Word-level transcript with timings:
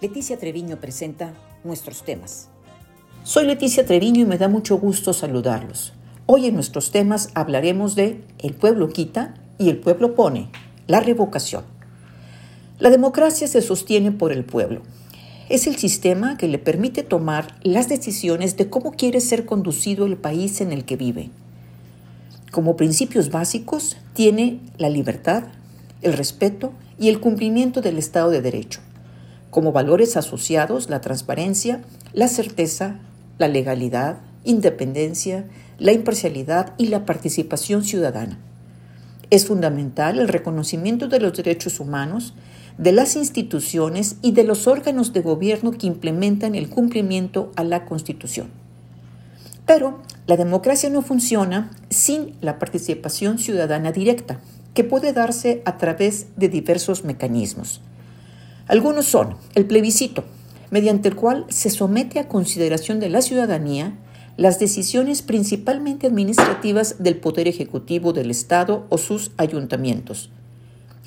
Leticia 0.00 0.38
Treviño 0.38 0.76
presenta 0.76 1.34
nuestros 1.64 2.04
temas. 2.04 2.50
Soy 3.24 3.46
Leticia 3.46 3.84
Treviño 3.84 4.20
y 4.20 4.26
me 4.26 4.38
da 4.38 4.46
mucho 4.46 4.78
gusto 4.78 5.12
saludarlos. 5.12 5.92
Hoy 6.26 6.46
en 6.46 6.54
nuestros 6.54 6.92
temas 6.92 7.30
hablaremos 7.34 7.96
de 7.96 8.22
el 8.38 8.54
pueblo 8.54 8.90
quita 8.90 9.34
y 9.58 9.70
el 9.70 9.78
pueblo 9.78 10.14
pone, 10.14 10.50
la 10.86 11.00
revocación. 11.00 11.64
La 12.78 12.90
democracia 12.90 13.48
se 13.48 13.60
sostiene 13.60 14.12
por 14.12 14.30
el 14.30 14.44
pueblo. 14.44 14.82
Es 15.48 15.66
el 15.66 15.74
sistema 15.74 16.36
que 16.36 16.46
le 16.46 16.58
permite 16.58 17.02
tomar 17.02 17.58
las 17.64 17.88
decisiones 17.88 18.56
de 18.56 18.70
cómo 18.70 18.92
quiere 18.92 19.20
ser 19.20 19.46
conducido 19.46 20.06
el 20.06 20.16
país 20.16 20.60
en 20.60 20.70
el 20.70 20.84
que 20.84 20.94
vive. 20.94 21.30
Como 22.52 22.76
principios 22.76 23.32
básicos 23.32 23.96
tiene 24.14 24.60
la 24.76 24.90
libertad, 24.90 25.48
el 26.02 26.12
respeto 26.12 26.72
y 27.00 27.08
el 27.08 27.18
cumplimiento 27.18 27.80
del 27.80 27.98
Estado 27.98 28.30
de 28.30 28.42
Derecho 28.42 28.80
como 29.50 29.72
valores 29.72 30.16
asociados 30.16 30.90
la 30.90 31.00
transparencia, 31.00 31.80
la 32.12 32.28
certeza, 32.28 33.00
la 33.38 33.48
legalidad, 33.48 34.18
independencia, 34.44 35.46
la 35.78 35.92
imparcialidad 35.92 36.74
y 36.76 36.88
la 36.88 37.06
participación 37.06 37.84
ciudadana. 37.84 38.38
Es 39.30 39.46
fundamental 39.46 40.18
el 40.18 40.28
reconocimiento 40.28 41.08
de 41.08 41.20
los 41.20 41.34
derechos 41.34 41.80
humanos, 41.80 42.34
de 42.78 42.92
las 42.92 43.16
instituciones 43.16 44.16
y 44.22 44.32
de 44.32 44.44
los 44.44 44.66
órganos 44.66 45.12
de 45.12 45.20
gobierno 45.20 45.72
que 45.72 45.86
implementan 45.86 46.54
el 46.54 46.68
cumplimiento 46.68 47.52
a 47.56 47.64
la 47.64 47.84
Constitución. 47.84 48.48
Pero 49.66 49.98
la 50.26 50.36
democracia 50.36 50.88
no 50.88 51.02
funciona 51.02 51.70
sin 51.90 52.34
la 52.40 52.58
participación 52.58 53.38
ciudadana 53.38 53.92
directa, 53.92 54.40
que 54.72 54.84
puede 54.84 55.12
darse 55.12 55.60
a 55.64 55.76
través 55.76 56.28
de 56.36 56.48
diversos 56.48 57.04
mecanismos. 57.04 57.80
Algunos 58.68 59.06
son 59.06 59.36
el 59.54 59.64
plebiscito, 59.64 60.24
mediante 60.70 61.08
el 61.08 61.16
cual 61.16 61.46
se 61.48 61.70
somete 61.70 62.20
a 62.20 62.28
consideración 62.28 63.00
de 63.00 63.08
la 63.08 63.22
ciudadanía 63.22 63.94
las 64.36 64.58
decisiones 64.58 65.22
principalmente 65.22 66.06
administrativas 66.06 67.02
del 67.02 67.16
Poder 67.16 67.48
Ejecutivo 67.48 68.12
del 68.12 68.30
Estado 68.30 68.86
o 68.90 68.98
sus 68.98 69.32
ayuntamientos. 69.38 70.30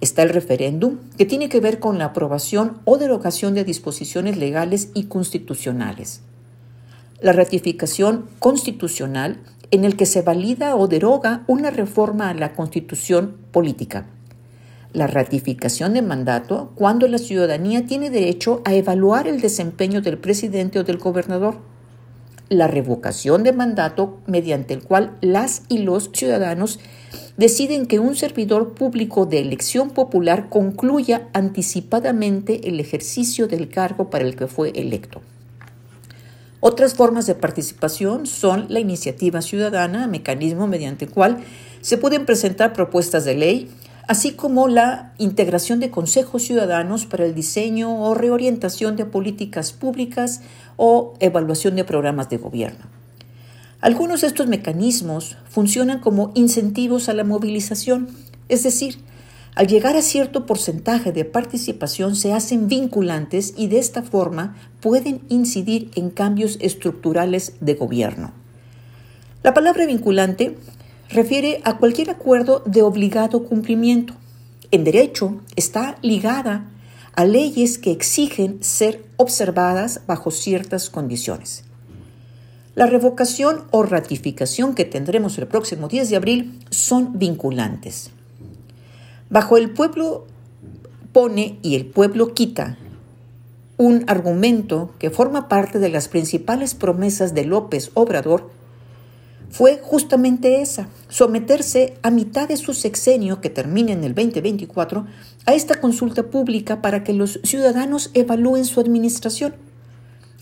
Está 0.00 0.24
el 0.24 0.30
referéndum, 0.30 0.98
que 1.16 1.24
tiene 1.24 1.48
que 1.48 1.60
ver 1.60 1.78
con 1.78 1.96
la 1.96 2.06
aprobación 2.06 2.80
o 2.84 2.98
derogación 2.98 3.54
de 3.54 3.62
disposiciones 3.62 4.36
legales 4.36 4.90
y 4.92 5.04
constitucionales. 5.04 6.22
La 7.20 7.32
ratificación 7.32 8.26
constitucional, 8.40 9.38
en 9.70 9.84
el 9.84 9.96
que 9.96 10.06
se 10.06 10.22
valida 10.22 10.74
o 10.74 10.88
deroga 10.88 11.44
una 11.46 11.70
reforma 11.70 12.30
a 12.30 12.34
la 12.34 12.52
constitución 12.52 13.36
política 13.52 14.06
la 14.94 15.08
ratificación 15.08 15.92
de 15.92 16.02
mandato 16.02 16.72
cuando 16.76 17.06
la 17.08 17.18
ciudadanía 17.18 17.84
tiene 17.84 18.10
derecho 18.10 18.62
a 18.64 18.74
evaluar 18.74 19.28
el 19.28 19.40
desempeño 19.40 20.00
del 20.00 20.18
presidente 20.18 20.78
o 20.78 20.84
del 20.84 20.98
gobernador. 20.98 21.58
La 22.48 22.68
revocación 22.68 23.42
de 23.42 23.52
mandato 23.52 24.20
mediante 24.26 24.72
el 24.72 24.84
cual 24.84 25.18
las 25.20 25.62
y 25.68 25.78
los 25.78 26.10
ciudadanos 26.12 26.78
deciden 27.36 27.86
que 27.86 27.98
un 27.98 28.14
servidor 28.14 28.74
público 28.74 29.26
de 29.26 29.40
elección 29.40 29.90
popular 29.90 30.48
concluya 30.48 31.28
anticipadamente 31.32 32.68
el 32.68 32.78
ejercicio 32.78 33.48
del 33.48 33.68
cargo 33.68 34.10
para 34.10 34.24
el 34.24 34.36
que 34.36 34.46
fue 34.46 34.70
electo. 34.76 35.22
Otras 36.60 36.94
formas 36.94 37.26
de 37.26 37.34
participación 37.34 38.26
son 38.26 38.66
la 38.68 38.80
iniciativa 38.80 39.42
ciudadana, 39.42 40.06
mecanismo 40.06 40.66
mediante 40.66 41.06
el 41.06 41.10
cual 41.10 41.38
se 41.80 41.98
pueden 41.98 42.24
presentar 42.24 42.72
propuestas 42.72 43.24
de 43.24 43.34
ley, 43.34 43.70
así 44.06 44.32
como 44.32 44.68
la 44.68 45.12
integración 45.18 45.80
de 45.80 45.90
consejos 45.90 46.42
ciudadanos 46.42 47.06
para 47.06 47.24
el 47.24 47.34
diseño 47.34 48.02
o 48.02 48.14
reorientación 48.14 48.96
de 48.96 49.06
políticas 49.06 49.72
públicas 49.72 50.42
o 50.76 51.14
evaluación 51.20 51.76
de 51.76 51.84
programas 51.84 52.28
de 52.28 52.36
gobierno. 52.36 52.84
Algunos 53.80 54.22
de 54.22 54.28
estos 54.28 54.46
mecanismos 54.46 55.36
funcionan 55.48 56.00
como 56.00 56.32
incentivos 56.34 57.08
a 57.08 57.14
la 57.14 57.24
movilización, 57.24 58.08
es 58.48 58.62
decir, 58.62 58.98
al 59.54 59.68
llegar 59.68 59.96
a 59.96 60.02
cierto 60.02 60.46
porcentaje 60.46 61.12
de 61.12 61.24
participación 61.24 62.16
se 62.16 62.32
hacen 62.32 62.66
vinculantes 62.66 63.54
y 63.56 63.68
de 63.68 63.78
esta 63.78 64.02
forma 64.02 64.56
pueden 64.80 65.20
incidir 65.28 65.90
en 65.94 66.10
cambios 66.10 66.58
estructurales 66.60 67.54
de 67.60 67.74
gobierno. 67.74 68.32
La 69.44 69.54
palabra 69.54 69.86
vinculante 69.86 70.56
refiere 71.08 71.60
a 71.64 71.78
cualquier 71.78 72.10
acuerdo 72.10 72.62
de 72.66 72.82
obligado 72.82 73.44
cumplimiento. 73.44 74.14
En 74.70 74.84
derecho 74.84 75.40
está 75.56 75.96
ligada 76.02 76.70
a 77.14 77.24
leyes 77.24 77.78
que 77.78 77.92
exigen 77.92 78.62
ser 78.62 79.04
observadas 79.16 80.00
bajo 80.06 80.30
ciertas 80.30 80.90
condiciones. 80.90 81.64
La 82.74 82.86
revocación 82.86 83.64
o 83.70 83.84
ratificación 83.84 84.74
que 84.74 84.84
tendremos 84.84 85.38
el 85.38 85.46
próximo 85.46 85.86
10 85.86 86.10
de 86.10 86.16
abril 86.16 86.58
son 86.70 87.18
vinculantes. 87.18 88.10
Bajo 89.30 89.56
el 89.56 89.70
pueblo 89.70 90.26
pone 91.12 91.58
y 91.62 91.76
el 91.76 91.86
pueblo 91.86 92.34
quita 92.34 92.76
un 93.76 94.04
argumento 94.08 94.92
que 94.98 95.10
forma 95.10 95.48
parte 95.48 95.78
de 95.78 95.88
las 95.88 96.08
principales 96.08 96.74
promesas 96.74 97.34
de 97.34 97.44
López 97.44 97.90
Obrador 97.94 98.50
fue 99.54 99.80
justamente 99.80 100.62
esa, 100.62 100.88
someterse 101.08 101.94
a 102.02 102.10
mitad 102.10 102.48
de 102.48 102.56
su 102.56 102.74
sexenio, 102.74 103.40
que 103.40 103.50
termina 103.50 103.92
en 103.92 104.02
el 104.02 104.12
2024, 104.12 105.06
a 105.46 105.54
esta 105.54 105.80
consulta 105.80 106.24
pública 106.24 106.82
para 106.82 107.04
que 107.04 107.12
los 107.12 107.38
ciudadanos 107.44 108.10
evalúen 108.14 108.64
su 108.64 108.80
administración. 108.80 109.54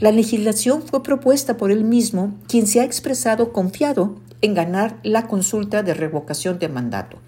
La 0.00 0.10
legislación 0.10 0.82
fue 0.82 1.04
propuesta 1.04 1.56
por 1.56 1.70
él 1.70 1.84
mismo, 1.84 2.34
quien 2.48 2.66
se 2.66 2.80
ha 2.80 2.84
expresado 2.84 3.52
confiado 3.52 4.16
en 4.42 4.54
ganar 4.54 4.98
la 5.04 5.28
consulta 5.28 5.84
de 5.84 5.94
revocación 5.94 6.58
de 6.58 6.68
mandato. 6.68 7.18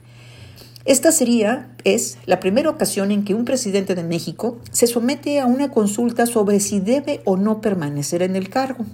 Esta 0.84 1.12
sería, 1.12 1.70
es, 1.84 2.18
la 2.26 2.40
primera 2.40 2.70
ocasión 2.70 3.12
en 3.12 3.24
que 3.24 3.34
un 3.34 3.44
presidente 3.44 3.94
de 3.94 4.02
México 4.02 4.58
se 4.72 4.88
somete 4.88 5.38
a 5.38 5.46
una 5.46 5.70
consulta 5.70 6.26
sobre 6.26 6.58
si 6.58 6.80
debe 6.80 7.20
o 7.24 7.36
no 7.36 7.60
permanecer 7.60 8.22
en 8.22 8.34
el 8.34 8.50
cargo. 8.50 8.84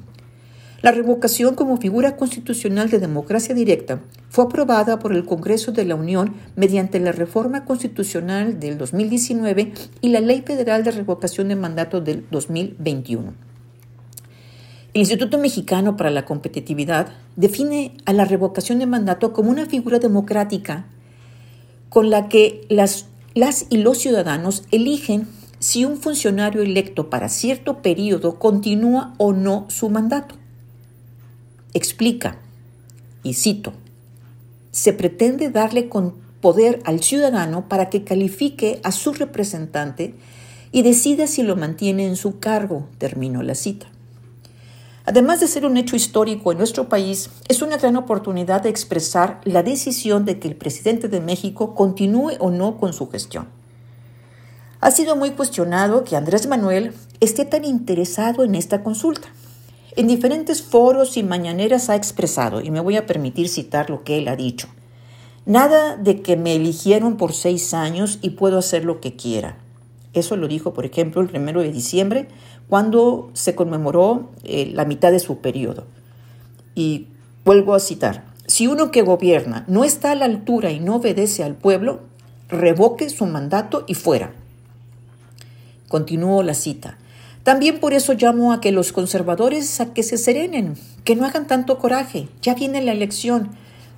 La 0.84 0.92
revocación 0.92 1.54
como 1.54 1.78
figura 1.78 2.14
constitucional 2.14 2.90
de 2.90 2.98
democracia 2.98 3.54
directa 3.54 4.00
fue 4.28 4.44
aprobada 4.44 4.98
por 4.98 5.14
el 5.14 5.24
Congreso 5.24 5.72
de 5.72 5.86
la 5.86 5.94
Unión 5.94 6.34
mediante 6.56 7.00
la 7.00 7.10
reforma 7.10 7.64
constitucional 7.64 8.60
del 8.60 8.76
2019 8.76 9.72
y 10.02 10.08
la 10.10 10.20
Ley 10.20 10.42
Federal 10.42 10.84
de 10.84 10.90
Revocación 10.90 11.48
de 11.48 11.56
Mandato 11.56 12.02
del 12.02 12.26
2021. 12.30 13.32
El 14.92 15.00
Instituto 15.00 15.38
Mexicano 15.38 15.96
para 15.96 16.10
la 16.10 16.26
Competitividad 16.26 17.14
define 17.34 17.96
a 18.04 18.12
la 18.12 18.26
revocación 18.26 18.78
de 18.78 18.84
mandato 18.84 19.32
como 19.32 19.50
una 19.50 19.64
figura 19.64 19.98
democrática 19.98 20.84
con 21.88 22.10
la 22.10 22.28
que 22.28 22.66
las, 22.68 23.06
las 23.34 23.64
y 23.70 23.78
los 23.78 23.96
ciudadanos 23.96 24.64
eligen 24.70 25.28
si 25.60 25.86
un 25.86 25.96
funcionario 25.96 26.60
electo 26.60 27.08
para 27.08 27.30
cierto 27.30 27.80
periodo 27.80 28.38
continúa 28.38 29.14
o 29.16 29.32
no 29.32 29.64
su 29.70 29.88
mandato 29.88 30.44
explica, 31.74 32.38
y 33.22 33.34
cito, 33.34 33.72
se 34.70 34.92
pretende 34.92 35.50
darle 35.50 35.88
con 35.88 36.14
poder 36.40 36.80
al 36.84 37.02
ciudadano 37.02 37.68
para 37.68 37.90
que 37.90 38.04
califique 38.04 38.80
a 38.82 38.92
su 38.92 39.12
representante 39.12 40.14
y 40.72 40.82
decida 40.82 41.26
si 41.26 41.42
lo 41.42 41.56
mantiene 41.56 42.06
en 42.06 42.16
su 42.16 42.38
cargo, 42.38 42.88
terminó 42.98 43.42
la 43.42 43.54
cita. 43.54 43.86
Además 45.06 45.40
de 45.40 45.48
ser 45.48 45.66
un 45.66 45.76
hecho 45.76 45.96
histórico 45.96 46.50
en 46.50 46.58
nuestro 46.58 46.88
país, 46.88 47.30
es 47.48 47.60
una 47.60 47.76
gran 47.76 47.96
oportunidad 47.96 48.62
de 48.62 48.70
expresar 48.70 49.40
la 49.44 49.62
decisión 49.62 50.24
de 50.24 50.38
que 50.38 50.48
el 50.48 50.56
presidente 50.56 51.08
de 51.08 51.20
México 51.20 51.74
continúe 51.74 52.32
o 52.38 52.50
no 52.50 52.78
con 52.78 52.92
su 52.92 53.08
gestión. 53.10 53.48
Ha 54.80 54.90
sido 54.90 55.14
muy 55.14 55.30
cuestionado 55.30 56.04
que 56.04 56.16
Andrés 56.16 56.46
Manuel 56.46 56.93
esté 57.20 57.44
tan 57.44 57.64
interesado 57.64 58.44
en 58.44 58.54
esta 58.54 58.82
consulta. 58.82 59.28
En 59.96 60.08
diferentes 60.08 60.62
foros 60.62 61.17
y 61.17 61.23
mañaneras 61.23 61.88
ha 61.88 61.94
expresado, 61.94 62.61
y 62.61 62.70
me 62.70 62.81
voy 62.81 62.96
a 62.96 63.06
permitir 63.06 63.49
citar 63.49 63.91
lo 63.91 64.02
que 64.02 64.19
él 64.19 64.26
ha 64.26 64.35
dicho, 64.35 64.67
nada 65.46 65.96
de 65.96 66.20
que 66.20 66.37
me 66.37 66.56
eligieron 66.56 67.17
por 67.17 67.32
seis 67.32 67.73
años 67.75 68.19
y 68.20 68.31
puedo 68.31 68.58
hacer 68.58 68.85
lo 68.85 69.00
que 69.00 69.14
quiera. 69.14 69.56
Eso 70.12 70.37
lo 70.37 70.49
dijo, 70.49 70.75
por 70.75 70.85
ejemplo, 70.85 71.20
el 71.20 71.29
primero 71.29 71.61
de 71.61 71.70
diciembre, 71.70 72.26
cuando 72.69 73.31
se 73.35 73.55
conmemoró 73.55 74.31
eh, 74.43 74.70
la 74.75 74.85
mitad 74.85 75.12
de 75.12 75.20
su 75.20 75.38
periodo. 75.38 75.85
Y 76.75 77.06
vuelvo 77.44 77.75
a 77.75 77.81
citar, 77.81 78.25
si 78.47 78.67
uno 78.67 78.90
que 78.90 79.02
gobierna 79.02 79.64
no 79.69 79.85
está 79.85 80.11
a 80.11 80.17
la 80.17 80.25
altura 80.25 80.73
y 80.73 80.81
no 80.81 80.97
obedece 80.97 81.44
al 81.44 81.55
pueblo, 81.55 82.00
revoque 82.49 83.11
su 83.11 83.26
mandato 83.26 83.85
y 83.87 83.94
fuera. 83.94 84.32
Continúo 85.88 86.43
la 86.43 86.55
cita. 86.55 86.99
También 87.44 87.79
por 87.79 87.93
eso 87.93 88.14
llamo 88.14 88.55
a 88.55 88.61
que 88.62 88.73
los 88.73 88.91
conservadores 88.91 89.79
a 89.79 89.93
que 89.93 90.02
se 90.02 90.17
serenen, 90.17 90.76
que 91.05 91.14
no 91.14 91.26
hagan 91.26 91.46
tanto 91.46 91.79
coraje. 91.79 92.26
Ya 92.41 92.55
viene 92.55 92.81
la 92.81 92.93
elección. 92.93 93.50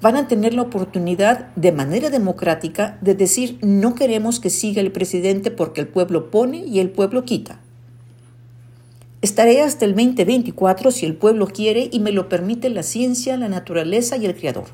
Van 0.02 0.16
a 0.16 0.26
tener 0.26 0.52
la 0.52 0.62
oportunidad 0.62 1.54
de 1.54 1.70
manera 1.70 2.10
democrática 2.10 2.98
de 3.00 3.14
decir 3.14 3.58
no 3.62 3.94
queremos 3.94 4.40
que 4.40 4.50
siga 4.50 4.82
el 4.82 4.90
presidente 4.90 5.52
porque 5.52 5.80
el 5.80 5.86
pueblo 5.86 6.28
pone 6.30 6.58
y 6.58 6.80
el 6.80 6.90
pueblo 6.90 7.24
quita. 7.24 7.60
Estaré 9.22 9.62
hasta 9.62 9.84
el 9.84 9.94
2024 9.94 10.90
si 10.90 11.06
el 11.06 11.14
pueblo 11.14 11.46
quiere 11.46 11.88
y 11.92 12.00
me 12.00 12.10
lo 12.10 12.28
permite 12.28 12.68
la 12.68 12.82
ciencia, 12.82 13.36
la 13.36 13.48
naturaleza 13.48 14.16
y 14.16 14.26
el 14.26 14.34
Creador. 14.34 14.66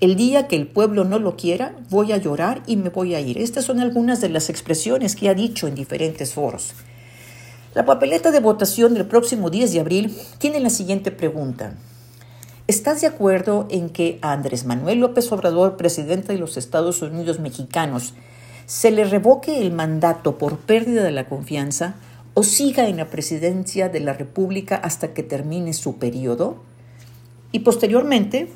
El 0.00 0.14
día 0.14 0.46
que 0.46 0.56
el 0.56 0.68
pueblo 0.68 1.04
no 1.04 1.18
lo 1.18 1.36
quiera, 1.36 1.74
voy 1.90 2.12
a 2.12 2.18
llorar 2.18 2.62
y 2.68 2.76
me 2.76 2.88
voy 2.88 3.14
a 3.14 3.20
ir. 3.20 3.36
Estas 3.36 3.64
son 3.64 3.80
algunas 3.80 4.20
de 4.20 4.28
las 4.28 4.48
expresiones 4.48 5.16
que 5.16 5.28
ha 5.28 5.34
dicho 5.34 5.66
en 5.66 5.74
diferentes 5.74 6.34
foros. 6.34 6.72
La 7.74 7.84
papeleta 7.84 8.30
de 8.30 8.38
votación 8.38 8.94
del 8.94 9.04
próximo 9.04 9.50
10 9.50 9.72
de 9.72 9.80
abril 9.80 10.16
tiene 10.38 10.60
la 10.60 10.70
siguiente 10.70 11.10
pregunta. 11.10 11.74
¿Estás 12.68 13.00
de 13.00 13.08
acuerdo 13.08 13.66
en 13.68 13.90
que 13.90 14.20
a 14.22 14.30
Andrés 14.30 14.64
Manuel 14.64 15.00
López 15.00 15.32
Obrador, 15.32 15.76
presidente 15.76 16.32
de 16.32 16.38
los 16.38 16.56
Estados 16.56 17.02
Unidos 17.02 17.40
mexicanos, 17.40 18.14
se 18.66 18.92
le 18.92 19.04
revoque 19.04 19.60
el 19.60 19.72
mandato 19.72 20.38
por 20.38 20.58
pérdida 20.58 21.02
de 21.02 21.10
la 21.10 21.28
confianza 21.28 21.96
o 22.34 22.44
siga 22.44 22.86
en 22.86 22.96
la 22.96 23.10
presidencia 23.10 23.88
de 23.88 23.98
la 23.98 24.12
República 24.12 24.76
hasta 24.76 25.12
que 25.12 25.24
termine 25.24 25.72
su 25.72 25.98
periodo? 25.98 26.62
Y 27.50 27.58
posteriormente 27.58 28.50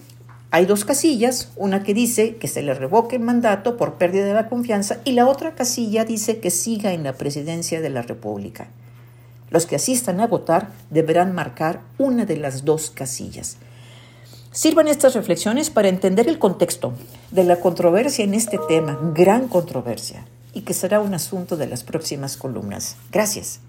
hay 0.52 0.64
dos 0.64 0.84
casillas, 0.84 1.50
una 1.56 1.82
que 1.82 1.92
dice 1.92 2.36
que 2.36 2.46
se 2.46 2.62
le 2.62 2.72
revoque 2.72 3.16
el 3.16 3.22
mandato 3.22 3.76
por 3.76 3.94
pérdida 3.94 4.26
de 4.26 4.34
la 4.34 4.48
confianza 4.48 5.00
y 5.04 5.12
la 5.12 5.26
otra 5.26 5.56
casilla 5.56 6.04
dice 6.04 6.38
que 6.38 6.50
siga 6.50 6.92
en 6.92 7.02
la 7.02 7.14
presidencia 7.14 7.80
de 7.80 7.90
la 7.90 8.02
República. 8.02 8.68
Los 9.50 9.66
que 9.66 9.76
asistan 9.76 10.20
a 10.20 10.26
votar 10.26 10.70
deberán 10.90 11.34
marcar 11.34 11.80
una 11.98 12.24
de 12.24 12.36
las 12.36 12.64
dos 12.64 12.90
casillas. 12.90 13.56
Sirvan 14.52 14.88
estas 14.88 15.14
reflexiones 15.14 15.70
para 15.70 15.88
entender 15.88 16.28
el 16.28 16.38
contexto 16.38 16.92
de 17.30 17.44
la 17.44 17.60
controversia 17.60 18.24
en 18.24 18.34
este 18.34 18.58
tema, 18.68 18.98
gran 19.14 19.48
controversia, 19.48 20.26
y 20.52 20.62
que 20.62 20.74
será 20.74 21.00
un 21.00 21.14
asunto 21.14 21.56
de 21.56 21.66
las 21.66 21.84
próximas 21.84 22.36
columnas. 22.36 22.96
Gracias. 23.12 23.60